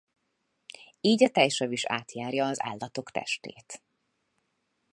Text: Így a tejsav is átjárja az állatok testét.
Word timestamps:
Így 1.01 1.23
a 1.23 1.29
tejsav 1.29 1.71
is 1.71 1.85
átjárja 1.85 2.45
az 2.45 2.61
állatok 2.63 3.11
testét. 3.11 3.83